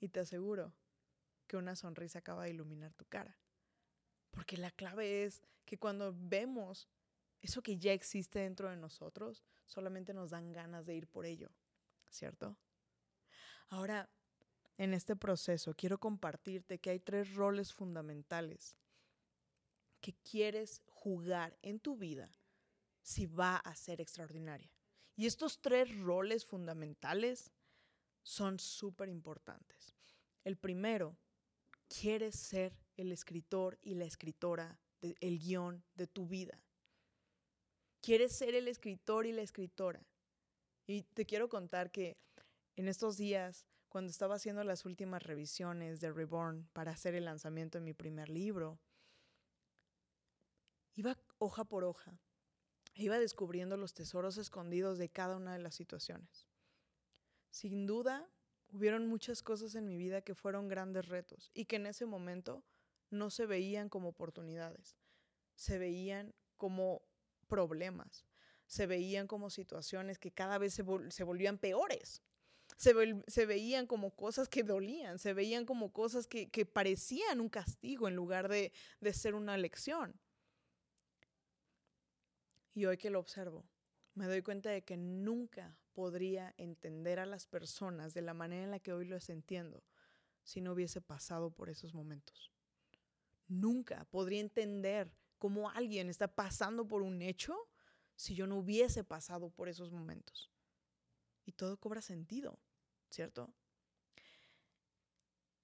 Y 0.00 0.08
te 0.08 0.20
aseguro 0.20 0.74
que 1.46 1.56
una 1.56 1.76
sonrisa 1.76 2.20
acaba 2.20 2.44
de 2.44 2.50
iluminar 2.50 2.92
tu 2.94 3.04
cara. 3.06 3.36
Porque 4.30 4.56
la 4.56 4.70
clave 4.70 5.24
es 5.24 5.42
que 5.64 5.78
cuando 5.78 6.14
vemos 6.16 6.88
eso 7.40 7.62
que 7.62 7.76
ya 7.76 7.92
existe 7.92 8.38
dentro 8.38 8.70
de 8.70 8.76
nosotros, 8.76 9.44
solamente 9.66 10.14
nos 10.14 10.30
dan 10.30 10.52
ganas 10.52 10.86
de 10.86 10.94
ir 10.94 11.06
por 11.06 11.26
ello, 11.26 11.50
¿cierto? 12.10 12.56
Ahora, 13.68 14.08
en 14.76 14.94
este 14.94 15.14
proceso 15.14 15.74
quiero 15.74 15.98
compartirte 15.98 16.78
que 16.78 16.90
hay 16.90 17.00
tres 17.00 17.34
roles 17.34 17.72
fundamentales 17.72 18.76
que 20.00 20.14
quieres 20.14 20.82
jugar 20.86 21.56
en 21.62 21.80
tu 21.80 21.96
vida 21.96 22.30
si 23.02 23.26
va 23.26 23.56
a 23.56 23.74
ser 23.76 24.00
extraordinaria. 24.00 24.70
Y 25.16 25.26
estos 25.26 25.60
tres 25.60 25.96
roles 26.00 26.44
fundamentales 26.44 27.52
son 28.22 28.58
súper 28.58 29.08
importantes. 29.08 29.94
El 30.44 30.56
primero, 30.56 31.16
quieres 31.88 32.34
ser 32.34 32.76
el 32.96 33.12
escritor 33.12 33.78
y 33.82 33.94
la 33.94 34.04
escritora 34.04 34.78
del 35.04 35.38
guion 35.38 35.84
de 35.94 36.06
tu 36.06 36.26
vida. 36.26 36.60
Quieres 38.00 38.36
ser 38.36 38.54
el 38.54 38.68
escritor 38.68 39.26
y 39.26 39.32
la 39.32 39.42
escritora. 39.42 40.06
Y 40.86 41.02
te 41.02 41.24
quiero 41.24 41.48
contar 41.48 41.90
que 41.90 42.16
en 42.76 42.88
estos 42.88 43.16
días, 43.16 43.66
cuando 43.88 44.10
estaba 44.10 44.34
haciendo 44.34 44.64
las 44.64 44.84
últimas 44.84 45.22
revisiones 45.22 46.00
de 46.00 46.12
Reborn 46.12 46.68
para 46.72 46.92
hacer 46.92 47.14
el 47.14 47.24
lanzamiento 47.24 47.78
de 47.78 47.84
mi 47.84 47.94
primer 47.94 48.28
libro, 48.28 48.78
iba 50.94 51.16
hoja 51.38 51.64
por 51.64 51.84
hoja 51.84 52.18
iba 52.94 53.18
descubriendo 53.18 53.76
los 53.76 53.94
tesoros 53.94 54.38
escondidos 54.38 54.98
de 54.98 55.08
cada 55.08 55.36
una 55.36 55.52
de 55.52 55.58
las 55.58 55.74
situaciones. 55.74 56.46
Sin 57.50 57.86
duda, 57.86 58.28
hubieron 58.72 59.06
muchas 59.06 59.42
cosas 59.42 59.74
en 59.74 59.86
mi 59.86 59.96
vida 59.96 60.22
que 60.22 60.34
fueron 60.34 60.68
grandes 60.68 61.08
retos 61.08 61.50
y 61.54 61.66
que 61.66 61.76
en 61.76 61.86
ese 61.86 62.06
momento 62.06 62.64
no 63.10 63.30
se 63.30 63.46
veían 63.46 63.88
como 63.88 64.08
oportunidades, 64.08 64.96
se 65.54 65.78
veían 65.78 66.34
como 66.56 67.02
problemas, 67.48 68.24
se 68.66 68.86
veían 68.86 69.26
como 69.26 69.50
situaciones 69.50 70.18
que 70.18 70.32
cada 70.32 70.58
vez 70.58 70.74
se, 70.74 70.82
volvían 70.82 71.58
peores. 71.58 72.22
Se, 72.76 72.94
veían 73.46 73.86
como 73.86 74.16
cosas 74.16 74.48
que 74.48 74.62
dolían, 74.62 75.18
se 75.18 75.34
veían 75.34 75.66
como 75.66 75.92
cosas 75.92 76.26
que, 76.26 76.66
parecían 76.66 77.40
un 77.40 77.48
castigo 77.48 78.08
en 78.08 78.16
lugar 78.16 78.48
de 78.48 78.72
ser 79.12 79.34
una 79.34 79.56
lección. 79.56 80.18
Y 82.74 82.86
hoy 82.86 82.96
que 82.96 83.10
lo 83.10 83.20
observo, 83.20 83.64
me 84.14 84.26
doy 84.26 84.42
cuenta 84.42 84.70
de 84.70 84.82
que 84.82 84.96
nunca 84.96 85.76
podría 85.92 86.54
entender 86.56 87.20
a 87.20 87.26
las 87.26 87.46
personas 87.46 88.14
de 88.14 88.22
la 88.22 88.34
manera 88.34 88.64
en 88.64 88.70
la 88.72 88.80
que 88.80 88.92
hoy 88.92 89.06
los 89.06 89.28
entiendo 89.28 89.84
si 90.42 90.60
no 90.60 90.72
hubiese 90.72 91.00
pasado 91.00 91.50
por 91.50 91.70
esos 91.70 91.94
momentos. 91.94 92.53
Nunca 93.48 94.04
podría 94.06 94.40
entender 94.40 95.12
cómo 95.38 95.70
alguien 95.70 96.08
está 96.08 96.28
pasando 96.28 96.88
por 96.88 97.02
un 97.02 97.20
hecho 97.20 97.54
si 98.16 98.34
yo 98.34 98.46
no 98.46 98.56
hubiese 98.56 99.04
pasado 99.04 99.50
por 99.50 99.68
esos 99.68 99.92
momentos. 99.92 100.50
Y 101.44 101.52
todo 101.52 101.78
cobra 101.78 102.00
sentido, 102.00 102.58
¿cierto? 103.10 103.52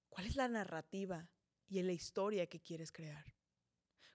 ¿Cuál 0.09 0.27
es 0.27 0.35
la 0.35 0.47
narrativa 0.47 1.31
y 1.67 1.81
la 1.81 1.93
historia 1.93 2.47
que 2.47 2.59
quieres 2.59 2.91
crear? 2.91 3.25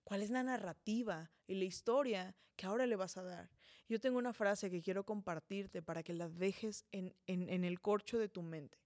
¿Cuál 0.05 0.23
es 0.23 0.31
la 0.31 0.45
narrativa 0.45 1.33
y 1.47 1.57
la 1.57 1.65
historia 1.65 2.37
que 2.55 2.67
ahora 2.67 2.87
le 2.87 2.95
vas 2.95 3.17
a 3.17 3.25
dar? 3.25 3.51
Yo 3.89 3.99
tengo 3.99 4.19
una 4.19 4.33
frase 4.33 4.71
que 4.71 4.83
quiero 4.83 5.05
compartirte 5.05 5.83
para 5.83 6.05
que 6.05 6.13
la 6.13 6.29
dejes 6.29 6.85
en, 6.93 7.17
en 7.27 7.65
el 7.65 7.81
corcho 7.81 8.19
de 8.19 8.29
tu 8.29 8.43
mente. 8.43 8.79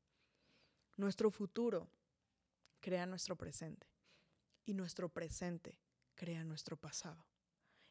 Nuestro 0.97 1.31
futuro 1.31 1.91
crea 2.81 3.05
nuestro 3.07 3.37
presente 3.37 3.87
y 4.65 4.75
nuestro 4.75 5.09
presente 5.09 5.79
crea 6.15 6.45
nuestro 6.45 6.77
pasado. 6.77 7.27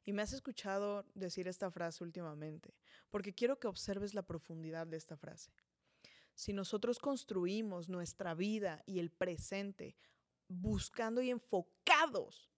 Y 0.06 0.14
me 0.14 0.22
has 0.22 0.34
escuchado 0.34 1.06
decir 1.14 1.48
esta 1.48 1.70
frase 1.70 2.04
últimamente, 2.04 2.74
porque 3.10 3.34
quiero 3.34 3.60
que 3.60 3.68
observes 3.68 4.14
la 4.14 4.24
profundidad 4.24 4.88
de 4.88 4.98
esta 4.98 5.18
frase. 5.18 5.52
Si 6.34 6.54
nosotros 6.54 7.00
construimos 7.00 7.90
nuestra 7.90 8.34
vida 8.34 8.82
y 8.86 9.00
el 9.00 9.12
presente 9.12 9.98
buscando 10.48 11.22
y 11.22 11.30
enfocados 11.30 12.50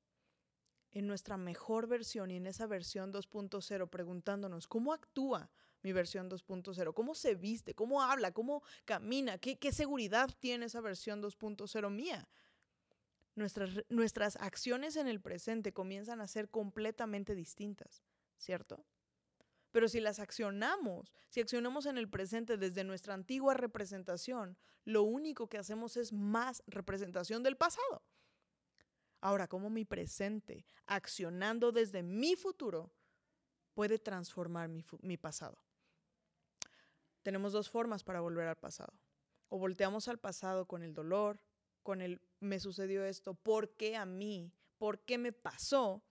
en 0.92 1.08
nuestra 1.08 1.38
mejor 1.38 1.88
versión 1.88 2.32
y 2.32 2.38
en 2.38 2.48
esa 2.48 2.68
versión 2.68 3.12
2.0, 3.12 3.90
preguntándonos 3.90 4.68
cómo 4.68 4.94
actúa 4.94 5.50
mi 5.84 5.94
versión 5.94 6.30
2.0, 6.30 6.94
cómo 6.94 7.16
se 7.16 7.36
viste, 7.36 7.74
cómo 7.74 8.02
habla, 8.02 8.32
cómo 8.34 8.62
camina, 8.86 9.38
qué, 9.38 9.58
qué 9.58 9.72
seguridad 9.72 10.30
tiene 10.40 10.66
esa 10.66 10.82
versión 10.82 11.22
2.0 11.22 11.90
mía. 11.90 12.30
Nuestras, 13.42 13.72
nuestras 13.90 14.36
acciones 14.36 14.96
en 14.96 15.08
el 15.08 15.20
presente 15.20 15.74
comienzan 15.74 16.22
a 16.22 16.28
ser 16.28 16.50
completamente 16.50 17.34
distintas, 17.34 18.04
¿cierto? 18.38 18.86
Pero 19.72 19.88
si 19.88 20.00
las 20.00 20.20
accionamos, 20.20 21.12
si 21.30 21.42
accionamos 21.42 21.88
en 21.88 21.98
el 21.98 22.08
presente 22.08 22.58
desde 22.58 22.84
nuestra 22.84 23.16
antigua 23.16 23.56
representación, 23.56 24.58
lo 24.86 25.02
único 25.02 25.48
que 25.48 25.58
hacemos 25.58 25.98
es 25.98 26.14
más 26.14 26.62
representación 26.68 27.42
del 27.42 27.58
pasado. 27.58 28.04
Ahora, 29.22 29.48
¿cómo 29.48 29.72
mi 29.72 29.86
presente, 29.86 30.68
accionando 30.86 31.72
desde 31.72 32.04
mi 32.04 32.36
futuro, 32.36 32.92
puede 33.74 33.98
transformar 33.98 34.70
mi, 34.70 34.86
mi, 35.02 35.18
pasado? 35.18 35.58
Tenemos 37.24 37.54
dos 37.54 37.72
formas 37.72 38.04
para 38.04 38.22
volver 38.22 38.48
al 38.48 38.58
pasado. 38.58 38.94
O 39.50 39.58
volteamos 39.58 40.08
al 40.08 40.20
pasado 40.20 40.68
con 40.68 40.84
el 40.84 40.94
dolor, 40.94 41.40
con 41.84 42.02
el 42.02 42.22
me 42.40 42.60
sucedió 42.60 43.06
esto, 43.06 43.34
¿por 43.36 43.76
qué 43.76 43.96
a 43.96 44.06
mí? 44.06 44.52
¿Por 44.78 45.00
qué 45.06 45.18
me 45.18 45.32
pasó? 45.32 46.04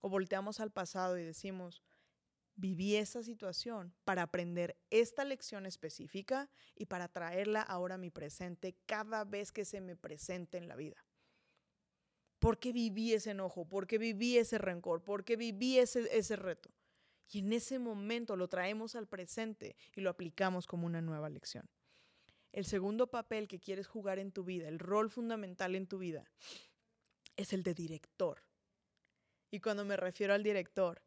O 0.00 0.08
volteamos 0.08 0.60
al 0.60 0.70
pasado 0.70 1.16
y 1.16 1.22
decimos, 1.22 1.82
viví 2.56 2.96
esa 2.96 3.22
situación 3.22 3.94
para 4.04 4.22
aprender 4.22 4.76
esta 4.90 5.24
lección 5.24 5.66
específica 5.66 6.50
y 6.74 6.86
para 6.86 7.08
traerla 7.08 7.62
ahora 7.62 7.94
a 7.94 7.98
mi 7.98 8.10
presente 8.10 8.76
cada 8.86 9.24
vez 9.24 9.52
que 9.52 9.64
se 9.64 9.80
me 9.80 9.96
presente 9.96 10.58
en 10.58 10.68
la 10.68 10.76
vida. 10.76 11.04
¿Por 12.38 12.58
qué 12.58 12.72
viví 12.72 13.14
ese 13.14 13.30
enojo? 13.30 13.66
¿Por 13.66 13.86
qué 13.86 13.96
viví 13.96 14.36
ese 14.36 14.58
rencor? 14.58 15.02
¿Por 15.02 15.24
qué 15.24 15.36
viví 15.36 15.78
ese, 15.78 16.06
ese 16.16 16.36
reto? 16.36 16.70
Y 17.30 17.38
en 17.38 17.52
ese 17.52 17.78
momento 17.78 18.36
lo 18.36 18.48
traemos 18.48 18.94
al 18.96 19.06
presente 19.06 19.76
y 19.94 20.02
lo 20.02 20.10
aplicamos 20.10 20.66
como 20.66 20.86
una 20.86 21.00
nueva 21.00 21.30
lección. 21.30 21.68
El 22.54 22.66
segundo 22.66 23.08
papel 23.08 23.48
que 23.48 23.58
quieres 23.58 23.88
jugar 23.88 24.20
en 24.20 24.30
tu 24.30 24.44
vida, 24.44 24.68
el 24.68 24.78
rol 24.78 25.10
fundamental 25.10 25.74
en 25.74 25.88
tu 25.88 25.98
vida, 25.98 26.30
es 27.34 27.52
el 27.52 27.64
de 27.64 27.74
director. 27.74 28.44
Y 29.50 29.58
cuando 29.58 29.84
me 29.84 29.96
refiero 29.96 30.34
al 30.34 30.44
director, 30.44 31.02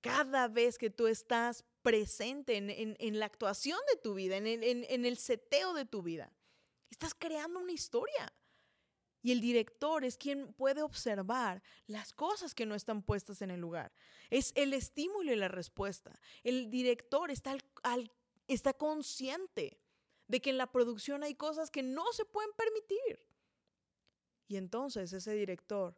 cada 0.00 0.48
vez 0.48 0.78
que 0.78 0.88
tú 0.88 1.08
estás 1.08 1.66
presente 1.82 2.56
en, 2.56 3.18
la 3.18 3.26
actuación 3.26 3.78
de 3.92 4.00
tu 4.00 4.14
vida, 4.14 4.38
en, 4.38 5.04
el 5.04 5.18
seteo 5.18 5.74
de 5.74 5.84
tu 5.84 6.00
vida, 6.00 6.32
estás 6.88 7.12
creando 7.12 7.60
una 7.60 7.72
historia. 7.72 8.32
Y 9.20 9.32
el 9.32 9.42
director 9.42 10.06
es 10.06 10.16
quien 10.16 10.54
puede 10.54 10.80
observar 10.80 11.62
las 11.86 12.14
cosas 12.14 12.54
que 12.54 12.64
no 12.64 12.74
están 12.74 13.02
puestas 13.02 13.42
en 13.42 13.50
el 13.50 13.60
lugar. 13.60 13.92
Es 14.30 14.52
el 14.54 14.72
estímulo 14.72 15.34
y 15.34 15.36
la 15.36 15.48
respuesta. 15.48 16.18
El 16.44 16.70
director 16.70 17.30
está 17.30 18.72
consciente 18.72 19.78
de 20.30 20.40
que 20.40 20.50
en 20.50 20.58
la 20.58 20.70
producción 20.70 21.24
hay 21.24 21.34
cosas 21.34 21.72
que 21.72 21.82
no 21.82 22.12
se 22.12 22.24
pueden 22.24 22.52
permitir. 22.52 23.18
Y 24.46 24.58
entonces 24.58 25.12
ese 25.12 25.32
director, 25.32 25.96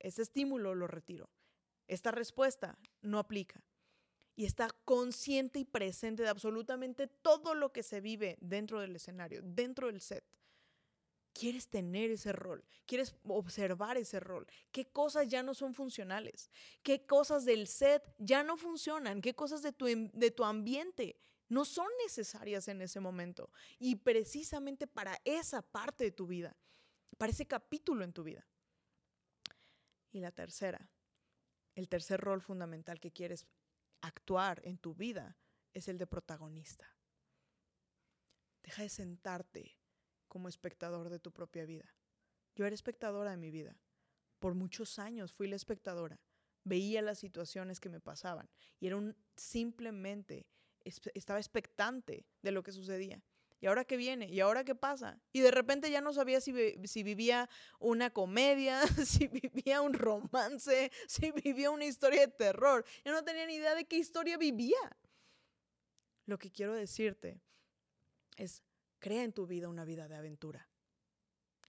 ese 0.00 0.22
estímulo 0.22 0.74
lo 0.74 0.88
retiro. 0.88 1.30
Esta 1.86 2.10
respuesta 2.10 2.76
no 3.02 3.20
aplica. 3.20 3.62
Y 4.34 4.46
está 4.46 4.68
consciente 4.84 5.60
y 5.60 5.64
presente 5.64 6.24
de 6.24 6.28
absolutamente 6.28 7.06
todo 7.06 7.54
lo 7.54 7.72
que 7.72 7.84
se 7.84 8.00
vive 8.00 8.36
dentro 8.40 8.80
del 8.80 8.96
escenario, 8.96 9.42
dentro 9.44 9.86
del 9.86 10.00
set. 10.00 10.24
Quieres 11.32 11.68
tener 11.68 12.10
ese 12.10 12.32
rol, 12.32 12.64
quieres 12.84 13.14
observar 13.24 13.96
ese 13.96 14.18
rol, 14.18 14.46
qué 14.72 14.86
cosas 14.86 15.28
ya 15.28 15.44
no 15.44 15.54
son 15.54 15.72
funcionales, 15.72 16.50
qué 16.82 17.06
cosas 17.06 17.44
del 17.44 17.68
set 17.68 18.02
ya 18.18 18.42
no 18.42 18.56
funcionan, 18.56 19.22
qué 19.22 19.34
cosas 19.34 19.62
de 19.62 19.72
tu, 19.72 19.86
de 19.86 20.30
tu 20.32 20.44
ambiente 20.44 21.16
no 21.52 21.66
son 21.66 21.88
necesarias 22.02 22.66
en 22.68 22.80
ese 22.80 22.98
momento. 22.98 23.50
Y 23.78 23.96
precisamente 23.96 24.86
para 24.86 25.20
esa 25.22 25.60
parte 25.60 26.04
de 26.04 26.10
tu 26.10 26.26
vida, 26.26 26.56
para 27.18 27.30
ese 27.30 27.46
capítulo 27.46 28.04
en 28.04 28.12
tu 28.14 28.22
vida. 28.24 28.48
Y 30.12 30.20
la 30.20 30.32
tercera, 30.32 30.90
el 31.74 31.90
tercer 31.90 32.20
rol 32.20 32.40
fundamental 32.40 32.98
que 33.00 33.12
quieres 33.12 33.46
actuar 34.00 34.62
en 34.64 34.78
tu 34.78 34.94
vida 34.94 35.36
es 35.74 35.88
el 35.88 35.98
de 35.98 36.06
protagonista. 36.06 36.96
Deja 38.62 38.82
de 38.82 38.88
sentarte 38.88 39.76
como 40.28 40.48
espectador 40.48 41.10
de 41.10 41.18
tu 41.18 41.32
propia 41.32 41.66
vida. 41.66 41.94
Yo 42.54 42.64
era 42.64 42.74
espectadora 42.74 43.32
de 43.32 43.36
mi 43.36 43.50
vida. 43.50 43.78
Por 44.38 44.54
muchos 44.54 44.98
años 44.98 45.34
fui 45.34 45.48
la 45.48 45.56
espectadora. 45.56 46.18
Veía 46.64 47.02
las 47.02 47.18
situaciones 47.18 47.78
que 47.78 47.90
me 47.90 48.00
pasaban 48.00 48.48
y 48.80 48.86
era 48.86 48.96
un, 48.96 49.14
simplemente 49.36 50.46
estaba 50.84 51.38
expectante 51.38 52.26
de 52.42 52.52
lo 52.52 52.62
que 52.62 52.72
sucedía. 52.72 53.22
¿Y 53.60 53.66
ahora 53.66 53.84
qué 53.84 53.96
viene? 53.96 54.28
¿Y 54.28 54.40
ahora 54.40 54.64
qué 54.64 54.74
pasa? 54.74 55.20
Y 55.32 55.40
de 55.40 55.52
repente 55.52 55.90
ya 55.90 56.00
no 56.00 56.12
sabía 56.12 56.40
si, 56.40 56.52
si, 56.84 57.02
vivía 57.04 57.48
una 57.78 58.10
comedia, 58.10 58.80
si 59.06 59.28
vivía 59.28 59.80
un 59.82 59.94
romance, 59.94 60.90
si 61.06 61.30
vivía 61.30 61.70
una 61.70 61.84
historia 61.84 62.22
de 62.22 62.32
terror. 62.32 62.84
Yo 63.04 63.12
no 63.12 63.22
tenía 63.22 63.46
ni 63.46 63.54
idea 63.54 63.74
de 63.74 63.84
qué 63.84 63.98
historia 63.98 64.36
vivía. 64.36 64.96
Lo 66.26 66.38
que 66.38 66.50
quiero 66.50 66.74
decirte 66.74 67.40
es, 68.36 68.62
Crea 69.02 69.24
en 69.24 69.32
tu 69.32 69.48
vida 69.48 69.68
una 69.68 69.84
vida 69.84 70.06
de 70.06 70.14
aventura. 70.14 70.68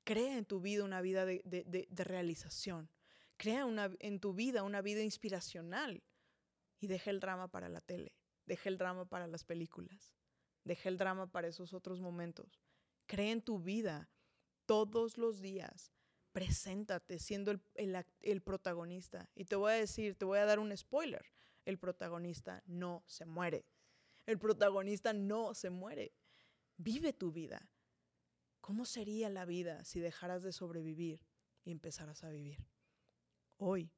Crea 0.04 0.38
en 0.38 0.46
tu 0.46 0.62
vida 0.62 0.84
una 0.84 1.02
vida 1.02 1.26
de, 1.26 1.88
realización. 1.90 2.92
Crea 3.38 3.66
una, 3.66 3.90
en 4.02 4.20
tu 4.20 4.36
vida 4.36 4.62
una 4.62 4.84
vida 4.84 5.02
inspiracional. 5.02 6.04
Y 6.80 6.86
deja 6.86 7.10
el 7.10 7.20
drama 7.20 7.48
para 7.48 7.70
la 7.70 7.82
tele. 7.82 8.14
Deja 8.46 8.70
el 8.70 8.78
drama 8.78 9.06
para 9.06 9.28
las 9.28 9.44
películas. 9.44 10.14
Deja 10.64 10.90
el 10.90 10.98
drama 10.98 11.28
para 11.28 11.48
esos 11.48 11.74
otros 11.74 12.02
momentos. 12.02 12.62
Crea 13.06 13.32
en 13.32 13.42
tu 13.42 13.60
vida 13.60 14.10
todos 14.66 15.18
los 15.18 15.42
días. 15.42 15.92
Preséntate 16.32 17.20
siendo 17.20 17.52
el, 17.52 17.62
el 18.22 18.42
protagonista. 18.42 19.30
Y 19.36 19.46
te 19.46 19.56
voy 19.56 19.74
a 19.74 19.76
decir, 19.76 20.16
te 20.16 20.26
voy 20.26 20.40
a 20.40 20.46
dar 20.46 20.60
un 20.60 20.76
spoiler. 20.76 21.26
El 21.66 21.78
protagonista 21.78 22.64
no 22.66 23.04
se 23.08 23.26
muere. 23.26 23.66
El 24.26 24.40
protagonista 24.40 25.14
no 25.14 25.54
se 25.54 25.70
muere. 25.70 26.14
Vive 26.78 27.14
tu 27.14 27.32
vida. 27.32 27.70
¿Cómo 28.62 28.86
sería 28.86 29.30
la 29.30 29.46
vida 29.46 29.84
si 29.84 30.00
dejaras 30.00 30.42
de 30.44 30.54
sobrevivir 30.54 31.26
y 31.64 31.72
empezaras 31.72 32.24
a 32.24 32.30
vivir? 32.30 32.66
Hoy 33.58 33.92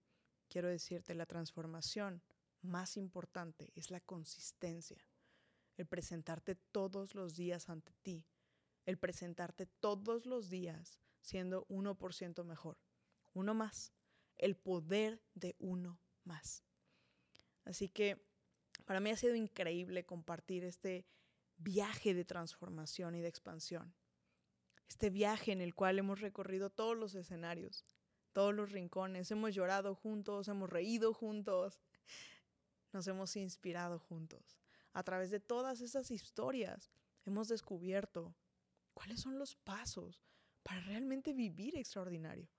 quiero 0.48 0.68
decirte 0.68 1.14
la 1.14 1.26
transformación 1.26 2.24
más 2.65 2.97
importante 2.97 3.71
es 3.75 3.91
la 3.91 3.99
consistencia, 3.99 5.08
el 5.78 5.86
presentarte 5.86 6.56
todos 6.56 7.15
los 7.15 7.36
días 7.36 7.69
ante 7.69 7.93
ti, 8.01 8.25
el 8.86 8.97
presentarte 8.97 9.65
todos 9.65 10.25
los 10.25 10.49
días 10.49 10.99
siendo 11.21 11.65
1% 11.67 12.43
mejor, 12.43 12.78
uno 13.34 13.54
más, 13.54 13.93
el 14.38 14.56
poder 14.56 15.21
de 15.34 15.56
uno 15.60 15.99
más. 16.23 16.63
Así 17.63 17.89
que 17.89 18.21
para 18.86 18.99
mí 18.99 19.10
ha 19.10 19.17
sido 19.17 19.36
increíble 19.36 20.06
compartir 20.06 20.63
este 20.63 21.06
viaje 21.58 22.13
de 22.13 22.25
transformación 22.25 23.15
y 23.15 23.21
de 23.21 23.28
expansión. 23.28 23.95
Este 24.88 25.10
viaje 25.10 25.51
en 25.51 25.62
el 25.62 25.73
cual 25.73 25.97
hemos 25.97 26.21
recorrido 26.21 26.69
todos 26.69 26.95
los 26.95 27.15
escenarios, 27.15 27.84
todos 28.34 28.54
los 28.54 28.71
rincones, 28.71 29.32
hemos 29.32 29.56
llorado 29.56 29.95
juntos, 29.95 30.47
hemos 30.47 30.69
reído 30.69 31.13
juntos, 31.13 31.80
nos 32.96 33.08
hemos 33.08 33.36
inspirado 33.36 34.00
juntos. 34.00 34.58
A 34.94 35.04
través 35.04 35.30
de 35.30 35.42
todas 35.42 35.82
esas 35.82 36.12
historias 36.12 36.90
hemos 37.26 37.50
descubierto 37.50 38.34
cuáles 38.94 39.20
son 39.20 39.38
los 39.38 39.58
pasos 39.58 40.24
para 40.64 40.80
realmente 40.80 41.34
vivir 41.34 41.76
extraordinario, 41.76 42.50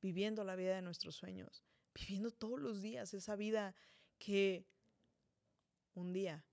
viviendo 0.00 0.44
la 0.44 0.54
vida 0.54 0.76
de 0.76 0.82
nuestros 0.82 1.16
sueños, 1.16 1.64
viviendo 1.92 2.30
todos 2.30 2.60
los 2.60 2.82
días 2.82 3.12
esa 3.14 3.34
vida 3.34 3.74
que 4.18 4.64
un 5.94 6.12
día 6.12 6.46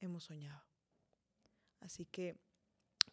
hemos 0.00 0.24
soñado. 0.24 0.62
Así 1.80 2.04
que 2.04 2.36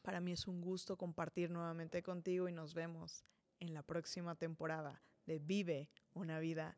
para 0.01 0.19
mí 0.19 0.33
es 0.33 0.47
un 0.47 0.59
gusto 0.59 0.97
compartir 0.97 1.49
nuevamente 1.49 2.03
contigo 2.03 2.49
y 2.49 2.51
nos 2.51 2.73
vemos 2.73 3.23
en 3.61 3.73
la 3.73 3.83
próxima 3.83 4.35
temporada 4.35 5.01
de 5.25 5.39
Vive 5.39 5.89
una 6.13 6.39
vida 6.39 6.77